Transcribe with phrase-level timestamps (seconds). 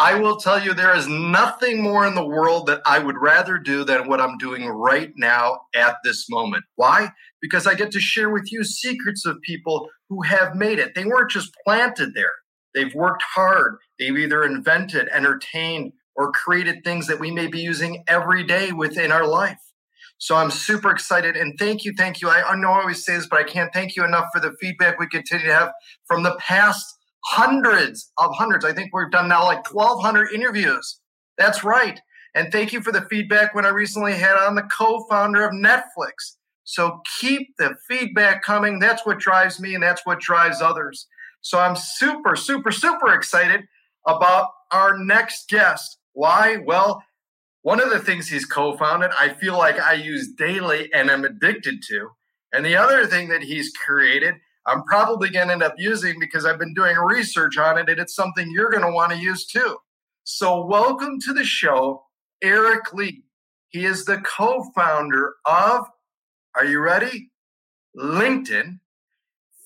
[0.00, 3.58] I will tell you, there is nothing more in the world that I would rather
[3.58, 6.64] do than what I'm doing right now at this moment.
[6.76, 7.10] Why?
[7.42, 10.94] Because I get to share with you secrets of people who have made it.
[10.94, 12.32] They weren't just planted there,
[12.74, 13.78] they've worked hard.
[13.98, 19.10] They've either invented, entertained, or created things that we may be using every day within
[19.10, 19.58] our life.
[20.18, 22.28] So I'm super excited and thank you, thank you.
[22.28, 24.98] I know I always say this, but I can't thank you enough for the feedback
[24.98, 25.72] we continue to have
[26.06, 26.84] from the past
[27.28, 28.64] hundreds of hundreds.
[28.64, 31.00] I think we've done now like 1,200 interviews.
[31.36, 32.00] That's right.
[32.34, 35.52] And thank you for the feedback when I recently had on the co founder of
[35.52, 36.36] Netflix.
[36.64, 38.78] So keep the feedback coming.
[38.78, 41.06] That's what drives me and that's what drives others.
[41.40, 43.62] So I'm super, super, super excited
[44.06, 45.98] about our next guest.
[46.12, 46.58] Why?
[46.64, 47.02] Well,
[47.62, 51.24] one of the things he's co founded, I feel like I use daily and I'm
[51.24, 52.10] addicted to.
[52.52, 54.34] And the other thing that he's created
[54.68, 57.98] I'm probably going to end up using because I've been doing research on it and
[57.98, 59.78] it's something you're going to want to use too.
[60.24, 62.02] So, welcome to the show,
[62.42, 63.22] Eric Ly.
[63.70, 65.86] He is the co founder of,
[66.54, 67.30] are you ready?
[67.96, 68.80] LinkedIn,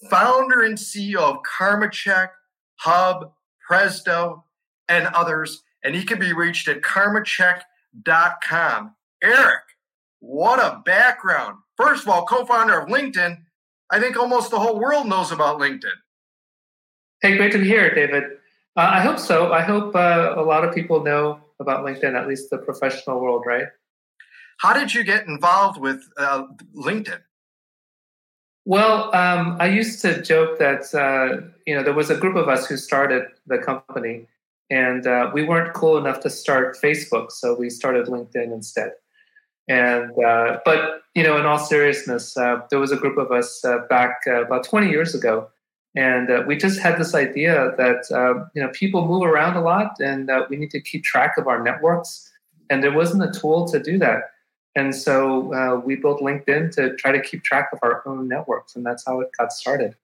[0.08, 2.28] founder and CEO of KarmaCheck,
[2.76, 3.32] Hub,
[3.66, 4.44] Presto,
[4.88, 5.64] and others.
[5.82, 8.94] And he can be reached at karmacheck.com.
[9.20, 9.62] Eric,
[10.20, 11.56] what a background.
[11.76, 13.38] First of all, co founder of LinkedIn
[13.92, 15.98] I think almost the whole world knows about LinkedIn.
[17.20, 18.24] Hey, great to be here, David.
[18.74, 19.52] Uh, I hope so.
[19.52, 23.44] I hope uh, a lot of people know about LinkedIn, at least the professional world,
[23.46, 23.66] right?
[24.58, 27.20] How did you get involved with uh, LinkedIn?
[28.64, 32.48] Well, um, I used to joke that uh, you know there was a group of
[32.48, 34.26] us who started the company,
[34.70, 38.92] and uh, we weren't cool enough to start Facebook, so we started LinkedIn instead.
[39.68, 43.64] And uh, but you know, in all seriousness, uh, there was a group of us
[43.64, 45.48] uh, back uh, about 20 years ago,
[45.94, 49.60] and uh, we just had this idea that um, you know people move around a
[49.60, 52.28] lot, and uh, we need to keep track of our networks.
[52.70, 54.30] And there wasn't a tool to do that,
[54.74, 58.84] and so we built LinkedIn to try to keep track of our own networks, and
[58.84, 59.94] that's how it got started.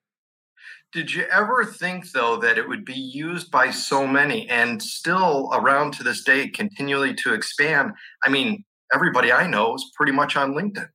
[0.92, 5.50] Did you ever think, though, that it would be used by so many and still
[5.52, 7.92] around to this day, continually to expand?
[8.24, 10.88] I mean, everybody I know is pretty much on LinkedIn.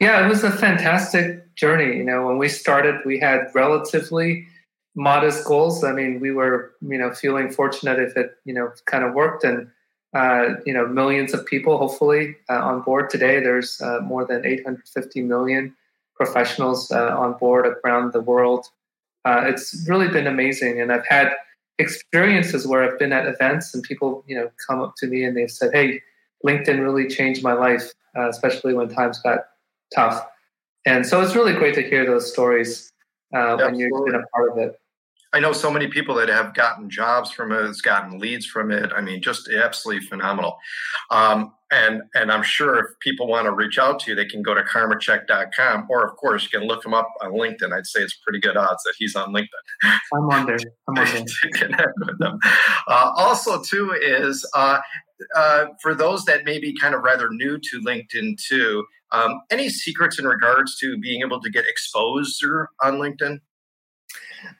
[0.00, 1.96] Yeah, it was a fantastic journey.
[1.96, 4.46] You know, when we started, we had relatively
[4.94, 5.84] modest goals.
[5.84, 9.44] I mean, we were, you know, feeling fortunate if it, you know, kind of worked
[9.44, 9.70] and,
[10.14, 13.40] uh, you know, millions of people hopefully uh, on board today.
[13.40, 15.76] There's uh, more than 850 million
[16.14, 18.66] professionals uh, on board around the world.
[19.26, 20.80] Uh, it's really been amazing.
[20.80, 21.32] And I've had
[21.78, 25.36] experiences where I've been at events and people, you know, come up to me and
[25.36, 26.00] they've said, Hey,
[26.44, 29.40] LinkedIn really changed my life, uh, especially when times got
[29.94, 30.26] tough.
[30.84, 32.92] And so it's really great to hear those stories
[33.34, 34.80] uh, when you've been a part of it.
[35.32, 38.70] I know so many people that have gotten jobs from it, has gotten leads from
[38.70, 38.92] it.
[38.94, 40.56] I mean, just absolutely phenomenal.
[41.10, 44.42] Um, and and I'm sure if people want to reach out to you, they can
[44.42, 47.72] go to karmacheck.com, or of course, you can look him up on LinkedIn.
[47.72, 49.92] I'd say it's pretty good odds that he's on LinkedIn.
[50.14, 50.58] I'm on there.
[50.88, 51.24] I'm on there.
[51.42, 52.38] to connect with them.
[52.86, 54.78] Uh, also, too, is uh,
[55.34, 59.68] uh, for those that may be kind of rather new to LinkedIn too, um, any
[59.68, 63.40] secrets in regards to being able to get exposure on LinkedIn?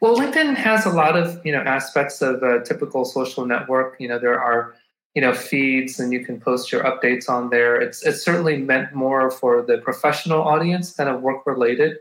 [0.00, 3.96] Well, LinkedIn has a lot of you know aspects of a typical social network.
[4.00, 4.74] You know, there are
[5.16, 7.81] you know feeds, and you can post your updates on there.
[7.81, 11.97] It's it's certainly meant more for the professional audience, kind of work related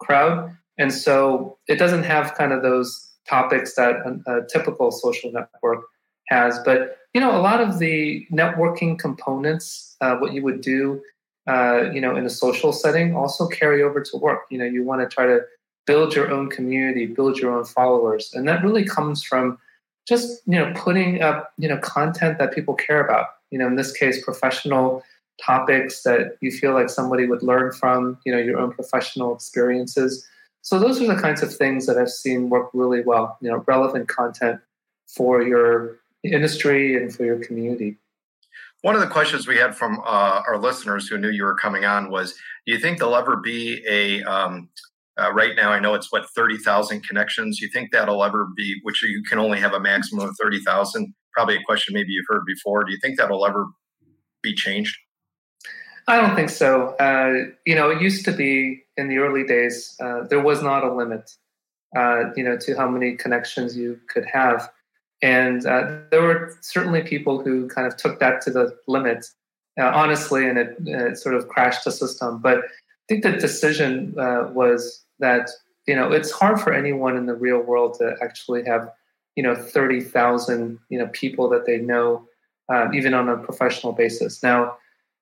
[0.00, 5.30] crowd, and so it doesn't have kind of those topics that a, a typical social
[5.30, 5.84] network
[6.26, 6.58] has.
[6.64, 11.00] But you know, a lot of the networking components, uh, what you would do,
[11.46, 14.40] uh, you know, in a social setting, also carry over to work.
[14.50, 15.38] You know, you want to try to
[15.86, 19.56] build your own community, build your own followers, and that really comes from
[20.06, 23.26] just you know putting up you know content that people care about.
[23.50, 25.02] You know, in this case, professional
[25.42, 28.18] topics that you feel like somebody would learn from.
[28.24, 30.26] You know, your own professional experiences.
[30.62, 33.38] So those are the kinds of things that I've seen work really well.
[33.40, 34.60] You know, relevant content
[35.06, 37.96] for your industry and for your community.
[38.82, 41.84] One of the questions we had from uh, our listeners who knew you were coming
[41.84, 42.34] on was
[42.66, 44.68] Do you think there'll ever be a, um,
[45.18, 47.60] uh, right now, I know it's what, 30,000 connections.
[47.60, 51.14] You think that'll ever be, which you can only have a maximum of 30,000?
[51.32, 52.84] Probably a question maybe you've heard before.
[52.84, 53.66] Do you think that'll ever
[54.42, 54.96] be changed?
[56.08, 56.90] I don't think so.
[56.96, 60.84] Uh, you know, it used to be in the early days, uh, there was not
[60.84, 61.30] a limit,
[61.96, 64.70] uh, you know, to how many connections you could have.
[65.22, 69.26] And uh, there were certainly people who kind of took that to the limit,
[69.80, 72.40] uh, honestly, and it, it, sort of crashed the system.
[72.40, 75.50] But I think the decision uh, was that,
[75.86, 78.90] you know, it's hard for anyone in the real world to actually have,
[79.36, 82.26] you know, 30,000, you know, people that they know,
[82.92, 84.42] even on a professional basis.
[84.42, 84.76] Now,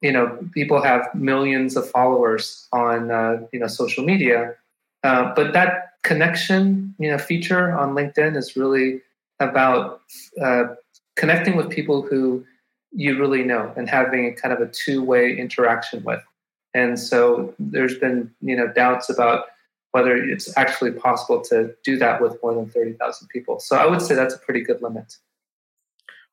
[0.05, 4.55] you know people have millions of followers on uh, you know social media
[5.03, 9.01] uh, but that connection you know feature on linkedin is really
[9.41, 10.03] about
[10.43, 10.65] uh,
[11.17, 12.45] connecting with people who
[12.93, 16.23] you really know and having a kind of a two-way interaction with
[16.75, 19.47] and so there's been you know doubts about
[19.95, 24.03] whether it's actually possible to do that with more than 30,000 people so i would
[24.03, 25.17] say that's a pretty good limit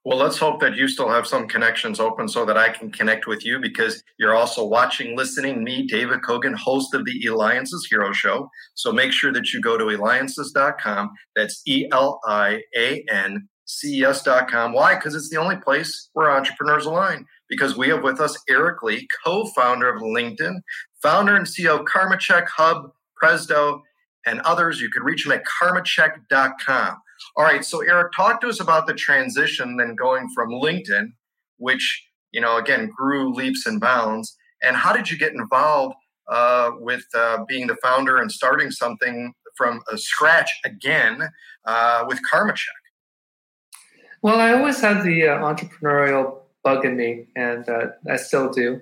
[0.03, 3.27] well, let's hope that you still have some connections open so that I can connect
[3.27, 8.11] with you because you're also watching, listening, me, David Kogan, host of the Eliances Hero
[8.11, 8.49] Show.
[8.73, 11.11] So make sure that you go to eliances.com.
[11.35, 14.73] That's E L I A N C E S.com.
[14.73, 14.95] Why?
[14.95, 17.27] Because it's the only place where entrepreneurs align.
[17.47, 20.61] Because we have with us Eric Ly, co founder of LinkedIn,
[21.03, 23.83] founder and CEO of Karma Check Hub, Presto,
[24.25, 24.81] and others.
[24.81, 26.97] You can reach them at karmacheck.com.
[27.37, 31.13] All right, so Eric, talk to us about the transition then going from LinkedIn,
[31.57, 35.95] which you know again grew leaps and bounds, and how did you get involved
[36.29, 41.29] uh, with uh, being the founder and starting something from scratch again
[41.65, 42.73] uh, with Karma Check?
[44.23, 48.81] Well, I always had the uh, entrepreneurial bug in me, and uh, I still do.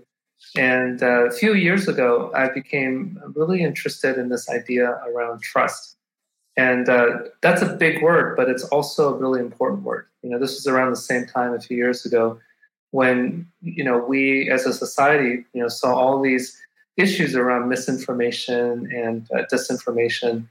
[0.56, 5.96] And uh, a few years ago, I became really interested in this idea around trust.
[6.58, 10.08] And uh, that's a big word, but it's also a really important word.
[10.24, 12.40] You know, this was around the same time a few years ago
[12.92, 16.60] when, you know, we as a society, you know, saw all these
[16.98, 20.48] issues around misinformation and uh, disinformation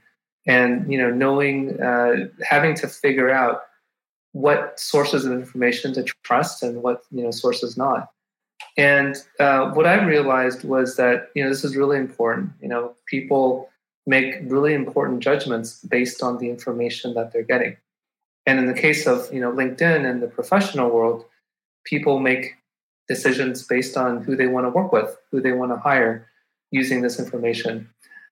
[0.47, 3.63] and, you know, knowing, uh, having to figure out
[4.31, 8.09] what sources of information to trust and what, you know, sources not.
[8.79, 12.51] And uh, what I realized was that, you know, this is really important.
[12.61, 13.69] You know, people
[14.07, 17.75] make really important judgments based on the information that they're getting.
[18.45, 21.25] And in the case of you know LinkedIn and the professional world,
[21.83, 22.55] people make
[23.09, 26.25] decisions based on who they want to work with, who they want to hire
[26.71, 27.89] using this information.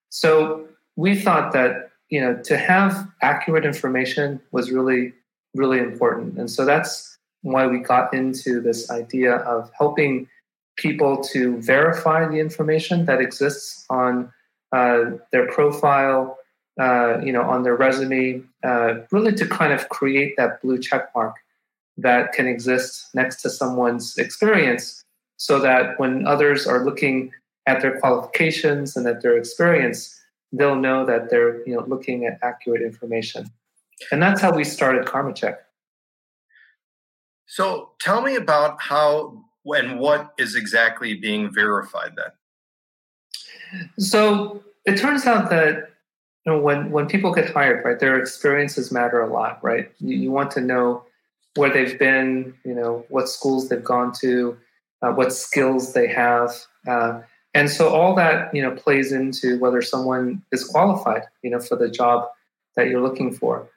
[0.09, 0.65] So
[0.95, 5.13] we thought that you know to have accurate information was really
[5.53, 6.37] really important.
[6.39, 10.27] And so that's why we got into this idea of helping
[10.77, 14.31] people to verify the information that exists on
[14.71, 16.37] uh, their profile,
[16.79, 21.09] uh, you know, on their resume, uh, really to kind of create that blue check
[21.15, 21.35] mark
[21.97, 25.03] that can exist next to someone's experience
[25.37, 27.31] so that when others are looking
[27.65, 30.19] at their qualifications and at their experience,
[30.51, 33.49] they'll know that they're you know looking at accurate information.
[34.11, 35.59] And that's how we started Karma Check.
[37.47, 42.31] So tell me about how and what is exactly being verified then?
[43.99, 45.89] So it turns out that
[46.45, 49.91] you know, when when people get hired, right, their experiences matter a lot, right?
[49.99, 51.03] You, you want to know
[51.55, 54.57] where they've been, you know, what schools they've gone to,
[55.01, 56.51] uh, what skills they have,
[56.87, 57.19] uh,
[57.53, 61.75] and so all that you know plays into whether someone is qualified, you know, for
[61.75, 62.29] the job
[62.77, 63.67] that you're looking for.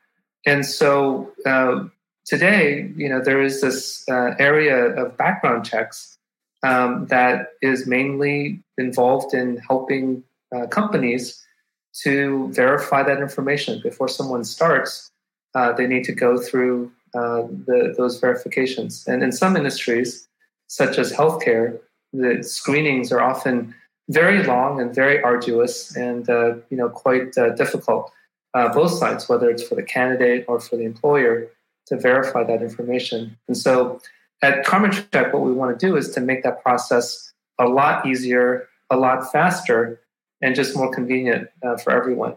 [0.47, 1.85] And so uh,
[2.31, 6.17] today, you know, there is this uh, area of background checks
[6.63, 10.23] um, that is mainly involved in helping
[10.55, 11.45] uh, companies
[11.93, 15.11] to verify that information before someone starts.
[15.57, 20.29] Uh, they need to go through uh, the, those verifications, and in some industries,
[20.69, 21.81] such as healthcare,
[22.13, 23.75] the screenings are often
[24.09, 28.13] very long and very arduous, and uh, you know quite uh, difficult.
[28.55, 31.51] both sides, whether it's for the candidate or for the employer,
[31.91, 33.37] to verify that information.
[33.47, 34.01] And so
[34.43, 38.07] at Karma Check, what we want to do is to make that process a lot
[38.07, 40.01] easier, a lot faster,
[40.41, 42.37] and just more convenient uh, for everyone.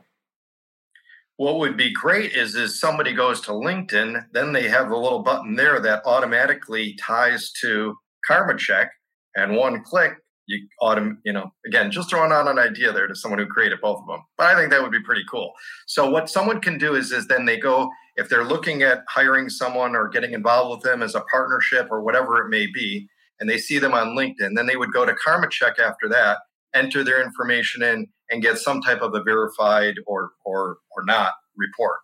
[1.38, 5.24] What would be great is is somebody goes to LinkedIn, then they have a little
[5.24, 7.96] button there that automatically ties to
[8.28, 8.92] Karma Check,
[9.36, 10.18] and one click
[10.48, 13.80] you autom- you know again just throwing out an idea there to someone who created
[13.82, 15.54] both of them but i think that would be pretty cool
[15.88, 19.50] so what someone can do is is then they go if they're looking at hiring
[19.50, 23.08] someone or getting involved with them as a partnership or whatever it may be
[23.40, 26.38] and they see them on linkedin then they would go to karma check after that
[26.74, 31.34] enter their information in and get some type of a verified or or or not
[31.58, 31.98] report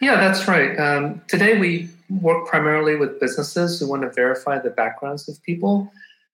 [0.00, 0.78] Yeah, that's right.
[0.78, 5.90] Um, today we work primarily with businesses who want to verify the backgrounds of people.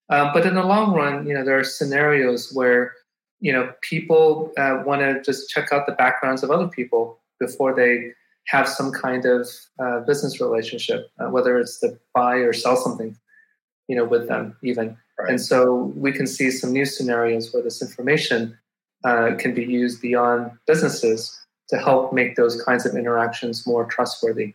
[0.09, 2.95] Um, but in the long run, you know, there are scenarios where
[3.41, 7.75] you know people uh, want to just check out the backgrounds of other people before
[7.75, 8.13] they
[8.51, 13.17] have some kind of uh, business relationship, uh, whether it's to buy or sell something,
[13.87, 14.97] you know, with them even.
[15.19, 15.31] Right.
[15.31, 18.59] And so we can see some new scenarios where this information
[19.05, 21.39] uh, can be used beyond businesses
[21.69, 24.55] to help make those kinds of interactions more trustworthy.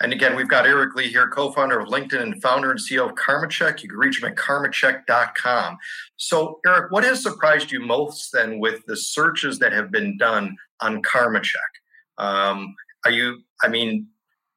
[0.00, 3.14] And again, we've got Eric Ly here, co-founder of LinkedIn and founder and CEO of
[3.14, 3.82] KarmaCheck.
[3.82, 5.78] You can reach him at karmacheck.com.
[6.16, 10.56] So, Eric, what has surprised you most then with the searches that have been done
[10.80, 11.81] on KarmaCheck?
[12.18, 14.08] Um, are you, I mean,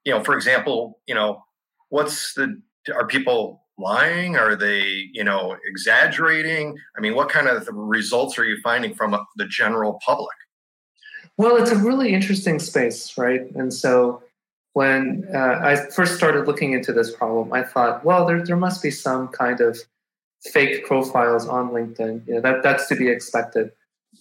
[0.04, 1.44] you know, for example, you know,
[1.90, 2.62] what's the,
[2.94, 4.36] are people lying?
[4.36, 6.78] Are they, you know, exaggerating?
[6.98, 10.36] I mean, what kind of results are you finding from the general public?
[11.38, 13.42] Well, it's a really interesting space, right?
[13.56, 14.22] And so,
[14.74, 18.84] when uh, I first started looking into this problem, I thought, well, there, there must
[18.84, 19.80] be some kind of
[20.44, 22.28] fake profiles on LinkedIn.
[22.28, 23.72] You know, that, that's to be expected.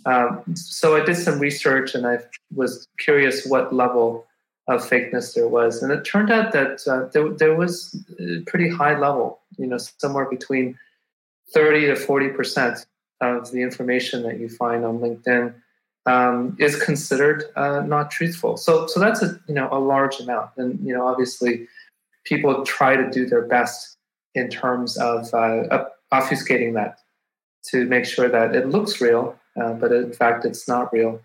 [0.07, 2.19] Um, so I did some research and I
[2.55, 4.27] was curious what level
[4.69, 5.83] of fakeness there was.
[5.83, 9.79] And it turned out that uh, there, there was a pretty high level, you know,
[9.99, 10.79] somewhere between
[11.53, 12.87] 30 to 40%
[13.21, 15.55] of the information that you find on LinkedIn
[16.07, 18.57] um, is considered uh, not truthful.
[18.57, 21.67] So, so that's a you know a large amount, and you know obviously
[22.25, 23.97] people try to do their best
[24.35, 26.99] in terms of uh, obfuscating that
[27.71, 31.20] to make sure that it looks real, uh, but in fact it's not real.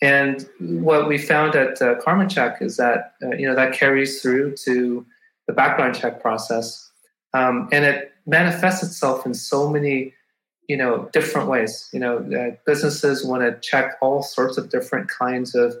[0.00, 4.56] And what we found at uh, KarmaCheck is that uh, you know that carries through
[4.64, 5.04] to
[5.46, 6.90] the background check process,
[7.34, 10.14] um, and it manifests itself in so many
[10.68, 11.88] you know different ways.
[11.92, 15.74] You know uh, businesses want to check all sorts of different kinds of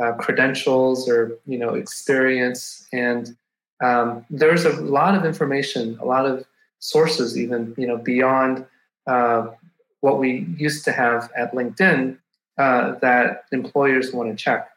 [0.00, 2.86] uh, credentials or you know experience.
[2.92, 3.36] And
[3.80, 6.44] um, there's a lot of information a lot of
[6.78, 8.64] sources even you know beyond
[9.06, 9.46] uh,
[10.02, 12.18] what we used to have at linkedin
[12.58, 14.68] uh, that employers want to check.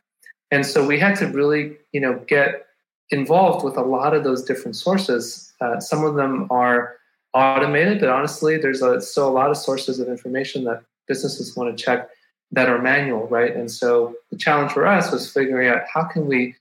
[0.52, 2.66] And so we had to really you know get
[3.12, 5.54] involved with a lot of those different sources.
[5.62, 6.96] Uh, some of them are
[7.34, 11.76] automated, but honestly, there's a, still a lot of sources of information that businesses want
[11.76, 12.10] to check
[12.52, 13.56] that are manual, right?
[13.56, 16.56] And so the challenge for us was figuring out how can we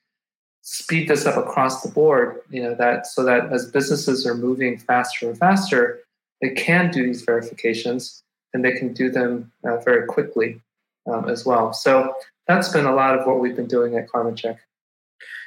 [0.62, 4.78] speed this up across the board, you know, that so that as businesses are moving
[4.78, 6.00] faster and faster,
[6.40, 8.23] they can do these verifications
[8.54, 10.60] and they can do them uh, very quickly
[11.06, 11.72] um, as well.
[11.72, 12.14] So
[12.46, 14.58] that's been a lot of what we've been doing at KarmaCheck.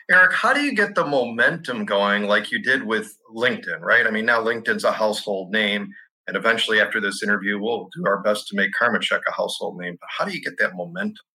[0.10, 4.08] Eric, how do you get the momentum going like you did with LinkedIn, right?
[4.08, 5.94] I mean, now LinkedIn's a household name,
[6.28, 9.98] and eventually after this interview, we'll do our best to make KarmaCheck a household name.
[10.00, 11.26] But how do you get that momentum?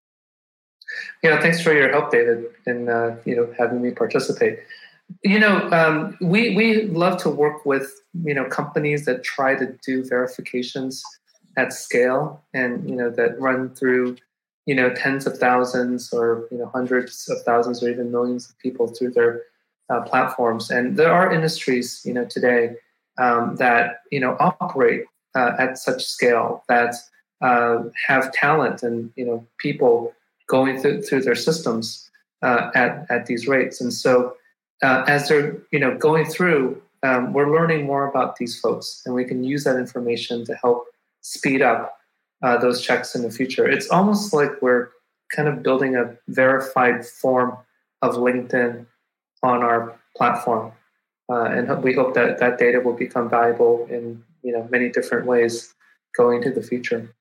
[1.23, 4.61] Yeah, thanks for your help, David, in uh, you know having me participate.
[5.23, 7.91] You know, um, we we love to work with
[8.25, 11.03] you know companies that try to do verifications
[11.57, 14.17] at scale, and you know that run through
[14.67, 18.59] you know tens of thousands or you know hundreds of thousands or even millions of
[18.59, 19.43] people through their
[19.91, 20.71] uh, platforms.
[20.71, 22.77] And there are industries you know today
[23.19, 25.05] um, that you know operate
[25.35, 26.95] uh, at such scale that
[27.41, 30.13] uh, have talent and you know people
[30.49, 32.11] going through, through their systems
[32.43, 33.81] uh, at, at these rates.
[33.81, 34.35] And so
[34.83, 39.15] uh, as they're you know going through um, we're learning more about these folks and
[39.15, 40.87] we can use that information to help
[41.23, 41.97] speed up
[42.43, 43.67] uh, those checks in the future.
[43.67, 44.91] It's almost like we're
[45.35, 47.57] kind of building a verified form
[48.03, 48.85] of LinkedIn
[49.43, 50.73] on our platform,
[51.31, 55.27] uh, and we hope that that data will become valuable in you know many different
[55.27, 55.75] ways
[56.17, 57.15] going into the future.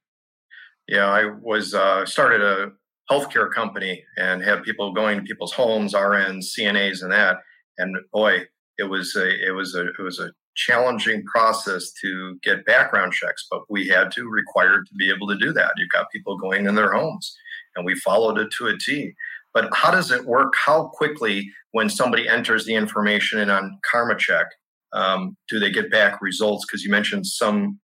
[0.88, 2.72] Yeah, I was uh, started a
[3.10, 7.38] healthcare company and had people going to people's homes, RNs, CNAs, and that.
[7.78, 12.66] And boy, it was a it was a it was a challenging process to get
[12.66, 15.74] background checks, but we had to required to be able to do that.
[15.78, 17.36] You've got people going in their homes,
[17.76, 19.14] and we followed it to a T.
[19.54, 20.54] But how does it work?
[20.56, 24.46] How quickly, when somebody enters the information in on KarmaCheck,
[24.94, 26.66] um, do they get back results?
[26.66, 27.80] Because you mentioned some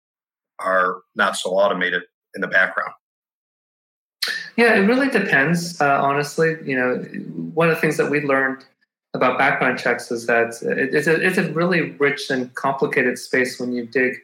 [0.60, 2.02] are not so automated
[2.34, 2.92] in the background.
[4.56, 5.80] Yeah, it really depends.
[5.80, 6.96] Uh, honestly, you know,
[7.52, 8.64] one of the things that we learned
[9.16, 13.72] about background checks is that it's a, it's a really rich and complicated space when
[13.72, 14.14] you dig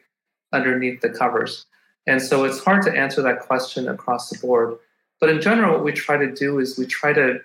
[0.53, 1.65] underneath the covers.
[2.07, 4.77] And so it's hard to answer that question across the board.
[5.19, 7.39] But in general, what we try to do is we try to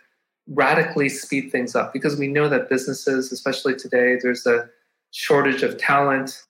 [0.48, 4.68] radically speed things up because we know that businesses, especially today, there's a
[5.10, 6.42] shortage of talent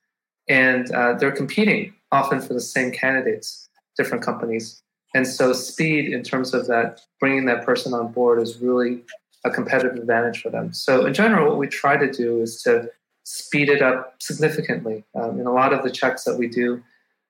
[0.48, 4.82] and uh, they're competing often for the same candidates, different companies.
[5.14, 9.02] And so speed in terms of that, bringing that person on board is really
[9.48, 10.72] a competitive advantage for them.
[10.72, 12.90] So in general, what we try to do is to
[13.24, 15.04] speed it up significantly.
[15.14, 16.82] Um, in a lot of the checks that we do,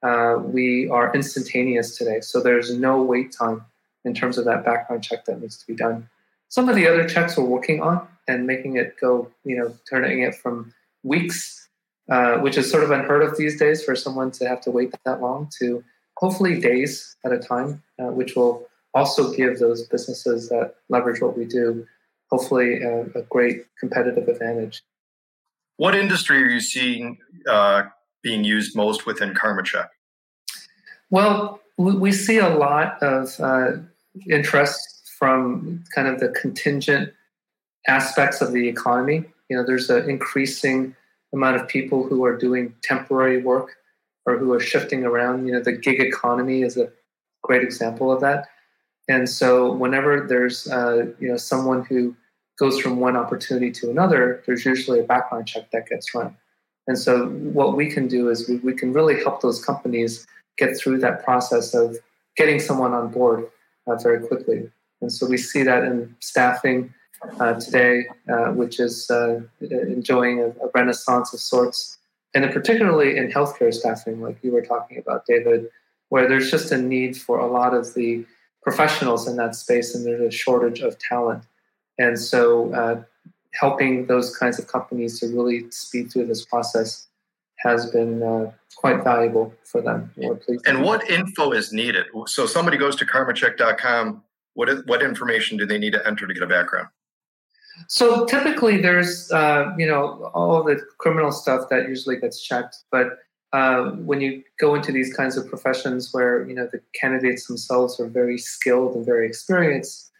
[0.02, 2.20] uh, we are instantaneous today.
[2.20, 3.64] So there's no wait time
[4.04, 6.08] in terms of that background check that needs to be done.
[6.48, 10.22] Some of the other checks we're working on and making it go, you know, turning
[10.22, 10.72] it from
[11.02, 11.68] weeks,
[12.08, 14.94] uh, which is sort of unheard of these days for someone to have to wait
[15.04, 15.82] that long, to
[16.16, 21.36] hopefully days at a time, uh, which will also give those businesses that leverage what
[21.36, 21.86] we do,
[22.30, 24.82] hopefully a, a great competitive advantage.
[25.76, 27.18] What industry are you seeing
[27.48, 27.84] uh,
[28.22, 29.88] being used most within KarmaCheck?
[31.10, 33.72] Well, we see a lot of uh,
[34.28, 37.12] interest from kind of the contingent
[37.86, 39.24] aspects of the economy.
[39.48, 40.94] You know, there's an increasing
[41.32, 43.76] amount of people who are doing temporary work
[44.26, 45.46] or who are shifting around.
[45.46, 46.90] You know, the gig economy is a
[47.42, 48.48] great example of that.
[49.08, 52.14] And so, whenever there's uh, you know someone who
[52.58, 56.36] goes from one opportunity to another, there's usually a background check that gets run.
[56.86, 60.26] And so, what we can do is we, we can really help those companies
[60.58, 61.96] get through that process of
[62.36, 63.46] getting someone on board
[63.86, 64.70] uh, very quickly.
[65.00, 66.92] And so, we see that in staffing
[67.40, 71.98] uh, today, uh, which is uh, enjoying a, a, renaissance of sorts,
[72.34, 75.68] and particularly in healthcare staffing, like you were talking about, David,
[76.10, 78.24] where there's just a need for a lot of the
[78.68, 81.44] professionals in that space, and there's a shortage of talent.
[81.98, 83.02] And so, uh,
[83.54, 87.06] helping those kinds of companies to really speed through this process
[87.56, 90.12] has been uh, quite valuable for them.
[90.66, 92.06] And what info is needed?
[92.26, 94.22] So somebody goes to karmacheck.com.
[94.54, 96.88] What, is, what information do they need to enter to get a background?
[97.88, 103.18] So typically, there's uh, you know all the criminal stuff that usually gets checked, but
[103.52, 107.98] uh, when you go into these kinds of professions where you know the candidates themselves
[107.98, 110.10] are very skilled and very experienced,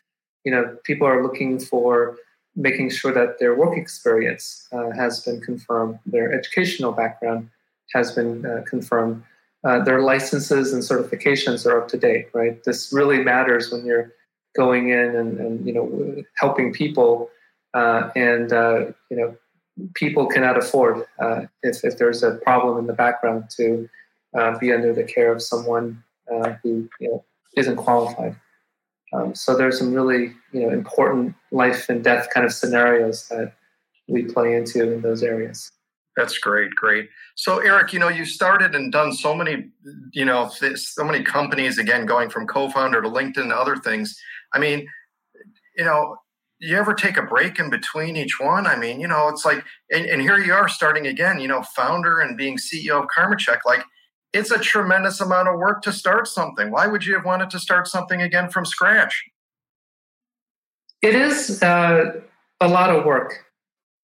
[0.45, 2.17] you know people are looking for
[2.57, 7.49] making sure that their work experience uh, has been confirmed, their educational background
[7.93, 9.23] has been uh, confirmed,
[9.65, 12.29] uh, their licenses and certifications are up to date.
[12.33, 14.13] Right, this really matters when you're
[14.57, 17.29] going in and, and you know helping people,
[17.75, 19.37] uh, and uh, you know
[19.95, 23.89] people cannot afford uh, if, if there's a problem in the background to
[24.61, 26.03] be under the care of someone
[26.63, 27.25] who you know
[27.57, 28.37] isn't qualified.
[29.13, 33.55] Um, so there's some really you know important life and death kind of scenarios that
[34.07, 35.71] we play into in those areas.
[36.17, 37.09] That's great, great.
[37.37, 39.69] So Eric, you know, you started and done so many,
[40.13, 41.79] you know, so many companies.
[41.79, 44.19] Again, going from co-founder to LinkedIn to other things.
[44.53, 44.89] I mean,
[45.77, 46.17] you know,
[46.61, 48.67] you ever take a break in between each one?
[48.67, 51.39] I mean, you know, it's like, and, and here you are starting again.
[51.41, 53.59] You know, founder and being CEO of KarmaCheck.
[53.65, 53.85] Like,
[54.33, 56.71] it's a tremendous amount of work to start something.
[56.71, 59.25] Why would you have wanted to start something again from scratch?
[61.01, 62.21] It is uh,
[62.61, 63.45] a lot of work.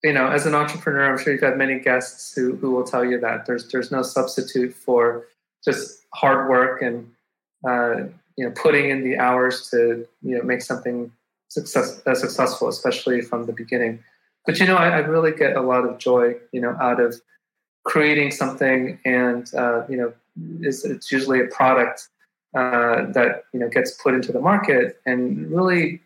[0.02, 3.04] You know, as an entrepreneur, I'm sure you've had many guests who, who will tell
[3.04, 5.26] you that there's there's no substitute for
[5.64, 7.10] just hard work and
[7.66, 11.10] uh, you know putting in the hours to you know make something
[11.54, 14.02] success, uh, successful, especially from the beginning.
[14.46, 17.20] But you know, I, I really get a lot of joy, you know, out of
[17.84, 20.12] creating something and uh, you know
[20.60, 22.08] it's, it's, usually a product
[22.56, 26.00] uh, that you know gets put into the market and really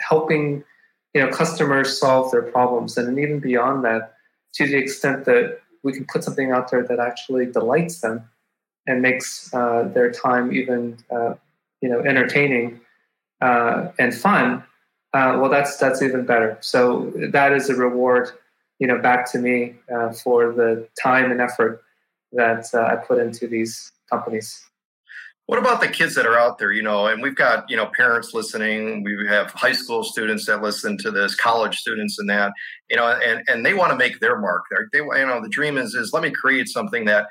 [0.00, 0.62] helping
[1.14, 4.14] you know customers solve their problems and, even beyond that
[4.52, 8.28] to the extent that we can put something out there that actually delights them
[8.86, 11.34] and makes uh, their time even uh,
[11.80, 12.80] you know entertaining
[13.40, 14.62] uh, and fun
[15.12, 18.30] uh, well that's that's even better so that is a reward
[18.78, 21.82] you know back to me uh, for the time and effort
[22.32, 24.62] that uh, I put into these companies.
[25.46, 26.70] What about the kids that are out there?
[26.70, 29.02] You know, and we've got you know parents listening.
[29.02, 32.52] We have high school students that listen to this, college students, and that
[32.88, 34.62] you know, and and they want to make their mark.
[34.92, 37.26] They you know, the dream is is let me create something that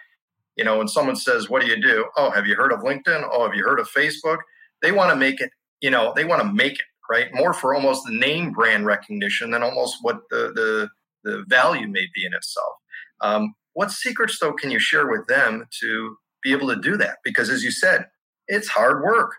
[0.57, 3.25] you know, when someone says, "What do you do?" Oh, have you heard of LinkedIn?
[3.31, 4.39] Oh, have you heard of Facebook?
[4.81, 5.51] They want to make it.
[5.79, 9.51] You know, they want to make it right more for almost the name brand recognition
[9.51, 10.89] than almost what the the
[11.23, 12.75] the value may be in itself.
[13.21, 17.17] Um, what secrets, though, can you share with them to be able to do that?
[17.23, 18.07] Because as you said,
[18.47, 19.35] it's hard work.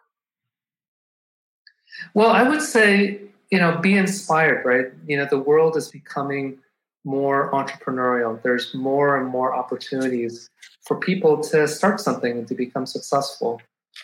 [2.15, 4.87] Well, I would say, you know, be inspired, right?
[5.07, 6.59] You know, the world is becoming
[7.05, 8.41] more entrepreneurial.
[8.43, 10.49] There's more and more opportunities
[10.83, 13.61] for people to start something and to become successful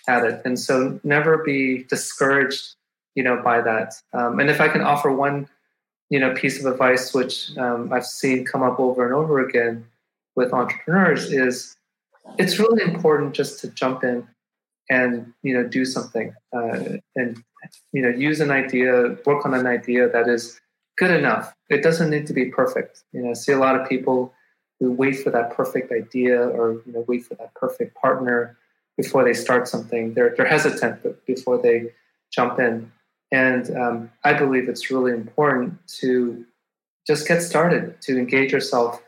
[0.08, 0.42] at it.
[0.44, 2.74] And so never be discouraged,
[3.16, 3.94] you know, by that.
[4.12, 5.48] Um, and if I can offer one
[6.10, 9.86] you know piece of advice which um, I've seen come up over and over again
[10.34, 11.76] with entrepreneurs is
[12.38, 14.26] it's really important just to jump in
[14.88, 17.42] and you know do something uh, and
[17.92, 20.60] you know use an idea work on an idea that is
[20.96, 21.54] good enough.
[21.68, 23.02] It doesn't need to be perfect.
[23.12, 24.32] You know I see a lot of people
[24.78, 28.56] who wait for that perfect idea or you know wait for that perfect partner
[28.96, 30.14] before they start something.
[30.14, 31.92] They're, they're hesitant before they
[32.32, 32.90] jump in
[33.32, 36.44] and um, i believe it's really important to
[37.06, 39.00] just get started to engage yourself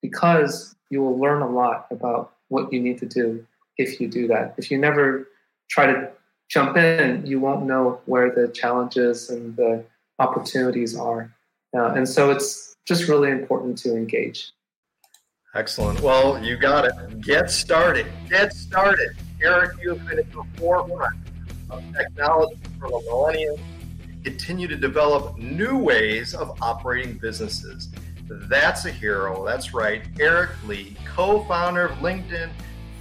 [0.00, 3.46] because you will learn a lot about what you need to do
[3.78, 4.54] if you do that.
[4.58, 5.28] If you never
[5.70, 6.10] try to
[6.50, 9.84] jump in, you won't know where the challenges and the
[10.18, 11.34] opportunities are.
[11.74, 14.52] Uh, and so it's just really important to engage.
[15.54, 16.00] Excellent.
[16.00, 17.20] Well, you got it.
[17.20, 18.06] Get started.
[18.28, 19.10] Get started.
[19.42, 21.16] Eric, you've been at the forefront
[21.70, 23.56] of technology for the millennium.
[24.24, 27.88] Continue to develop new ways of operating businesses.
[28.28, 29.44] That's a hero.
[29.44, 30.02] That's right.
[30.20, 32.50] Eric Ly, co founder of LinkedIn,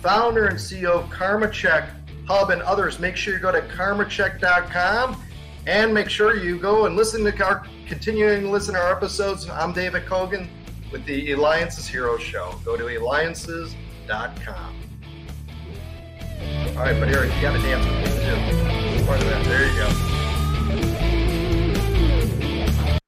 [0.01, 1.89] founder and CEO of KarmaCheck
[2.27, 2.99] Hub, and others.
[2.99, 5.23] Make sure you go to karmacheck.com
[5.67, 9.49] and make sure you go and listen to our continuing to listen to our episodes.
[9.49, 10.47] I'm David Kogan
[10.91, 12.59] with the Eliances Hero Show.
[12.65, 14.75] Go to eliances.com.
[16.69, 19.43] All right, but Eric, you got to dance with me too part of that.
[19.43, 20.20] There you go.